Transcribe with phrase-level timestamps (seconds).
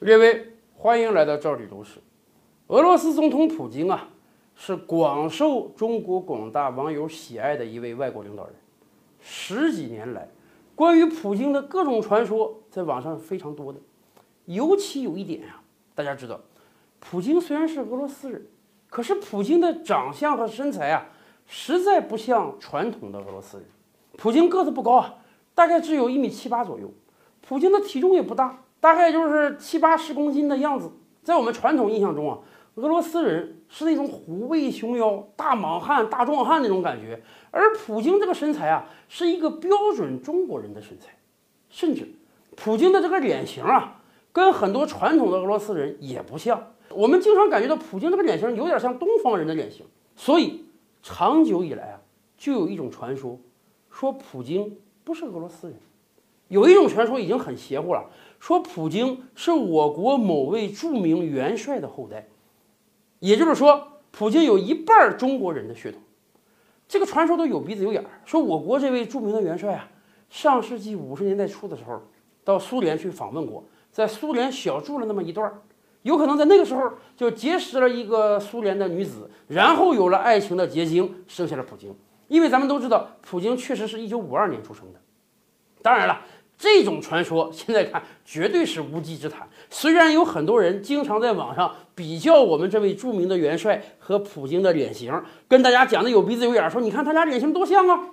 [0.00, 2.00] 列位，欢迎来到这里都市。
[2.68, 4.08] 俄罗斯总统普京啊，
[4.54, 8.54] 是广受中国广大网友喜爱的一位外国领导人。
[9.20, 10.26] 十几年来，
[10.74, 13.78] 关于普京的各种传说在网上非常多的。
[14.46, 15.60] 尤其有一点啊，
[15.94, 16.40] 大家知道，
[16.98, 18.46] 普京虽然是俄罗斯人，
[18.88, 21.08] 可是普京的长相和身材啊，
[21.46, 23.66] 实在不像传统的俄罗斯人。
[24.16, 25.16] 普京个子不高啊，
[25.54, 26.90] 大概只有一米七八左右。
[27.42, 30.90] 普京的体重也不大，大概就是七八十公斤的样子。
[31.22, 32.38] 在我们传统印象中啊，
[32.76, 41.08] 俄罗斯人是那种虎背熊腰、大莽汉、大壮汉那种感觉，而普京这个身材啊，是一个标准中国人的身材。
[41.68, 42.08] 甚至，
[42.56, 44.00] 普京的这个脸型啊，
[44.32, 46.72] 跟很多传统的俄罗斯人也不像。
[46.88, 49.84] 我们经常感觉到普京这个脸型有点像东方人的脸型。
[50.16, 50.64] 所以，
[51.02, 52.00] 长久以来啊，
[52.36, 53.38] 就有一种传说，
[53.90, 55.78] 说普京不是俄罗斯人。
[56.50, 58.04] 有一种传说已经很邪乎了，
[58.40, 62.26] 说普京是我国某位著名元帅的后代，
[63.20, 66.02] 也就是说，普京有一半中国人的血统。
[66.88, 69.88] 这个传说都有鼻子有眼儿，说我国这位著名的元帅啊，
[70.28, 72.02] 上世纪五十年代初的时候
[72.42, 73.62] 到苏联去访问过，
[73.92, 75.62] 在苏联小住了那么一段儿，
[76.02, 81.94] 有可能在那个时候就结识了一个苏联的女子，然后有了爱情的结晶，生下了普京。
[82.26, 84.98] 因为咱们都知道，普京确实是一九五二年出生的，
[85.80, 86.20] 当然了。
[86.60, 89.48] 这种传说现在看绝对是无稽之谈。
[89.70, 98.10] 虽然有很多人经常在网上比较我们这位著名的元帅和普京的脸型，跟大家讲的有鼻子有眼，说你看他俩脸型多像啊。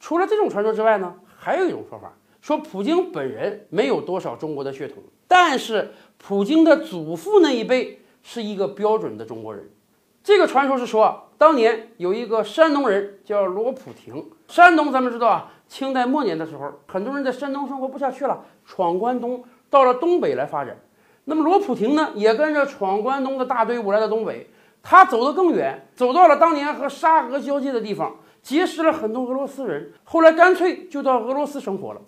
[0.00, 4.96] 除了这种传说之外呢，还有一种说法，说普京本人没有多少中国的血统，
[5.28, 9.70] 但是普京的祖父那一辈是一个标准的中国人。
[10.24, 15.52] 这个传说是说，当年有一个山东人叫罗普廷，山东咱们知道啊。
[15.70, 20.76] 清代末年的时候，很多人在山东生活不下去了，闯关东，到了东北来发展。
[21.26, 24.50] 那么罗普廷呢，也跟着闯关东的大队伍来到东北。
[24.82, 29.92] 他走得更远，走到了当年和沙俄交界的地方，结识了很多俄罗斯人。
[30.02, 32.00] 后来干脆就到俄罗斯生活了。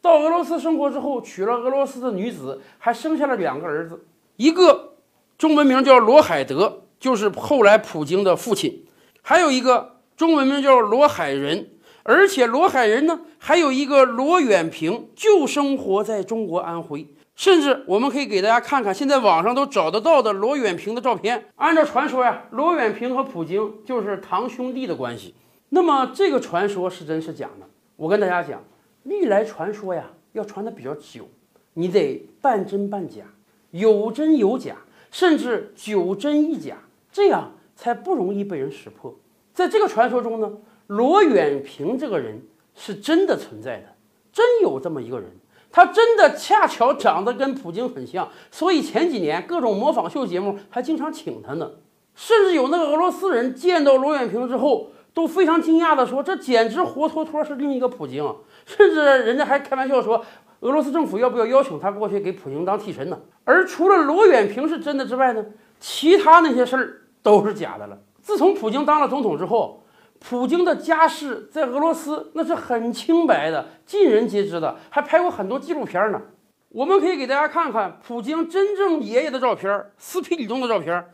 [0.00, 4.02] 到俄罗斯生活之后，娶了俄罗斯的女子，还生下了两个儿子，
[4.36, 4.94] 一个
[5.36, 8.86] 中文名叫罗海德，就是后来普京的父亲；
[9.20, 11.68] 还有一个中文名叫罗海仁。
[12.02, 17.06] 而且罗海人呢，还有一个罗远平，就生活在中国安徽。
[17.36, 21.46] 甚至我们可以给大家看看现在网上都找得到的罗远平的照片。
[21.56, 25.34] 按照传说呀，罗远平和普京就是堂兄弟的关系。
[25.70, 27.66] 那么这个传说是真是假呢？
[27.96, 28.62] 我跟大家讲，
[29.04, 31.28] 历来传说呀，要传的比较久，
[31.74, 33.22] 你得半真半假，
[33.70, 34.76] 有真有假，
[35.10, 36.76] 甚至九真一假，
[37.10, 39.14] 这样才不容易被人识破。
[39.54, 40.50] 在这个传说中呢。
[40.90, 42.42] 罗远平这个人
[42.74, 43.94] 是真的存在的，
[44.32, 45.30] 真有这么一个人，
[45.70, 51.70] 他真的恰巧长得跟普京很像，所以前几年各种模仿秀节目还经常请他呢。
[52.16, 58.24] 甚至有那个俄罗斯人见到罗远平之后都非常惊讶的说：“这简直活脱脱是另一个普京。”
[58.66, 60.24] 甚至人家还开玩笑说
[60.58, 65.46] ：“俄罗斯政府要不要邀请他过去给普京当替身呢？”而除了罗远平是真的之外呢，
[65.78, 67.96] 其他那些事儿都是假的了。
[68.20, 69.76] 自从普京当了总统之后。
[70.20, 76.20] 普京的家世在俄罗斯那是很清白的，尽人皆知的，还拍过很多纪录片呢。
[76.68, 81.04] 我们可以给大家看看普京真正爷爷的照片，斯皮里东的照片，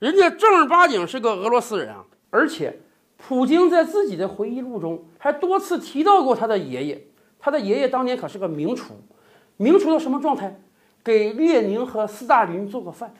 [0.00, 2.04] 人家正儿八经是个俄罗斯人啊。
[2.28, 2.80] 而且，
[3.16, 7.06] 普京在自己的回忆录中还多次提到过他的爷爷，
[7.38, 8.94] 他的爷爷当年可是个名厨，
[9.56, 10.60] 名厨到什么状态？
[11.02, 13.14] 给列宁和斯大林做过饭。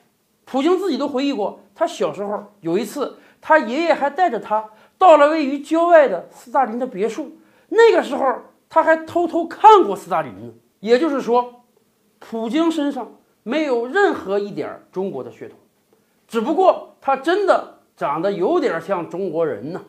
[0.45, 4.69] 普京自己都回忆过，他小时候有一次，他爷爷还带着他。
[5.01, 7.33] 到了位于郊外的斯大林的别墅，
[7.71, 10.53] 那个时候他还偷偷看过斯大林呢。
[10.79, 11.63] 也就是说，
[12.19, 13.11] 普京身上
[13.43, 15.59] 没有任何一点中国的血统，
[16.29, 19.81] 只不过他真的长得有点像中国人呢。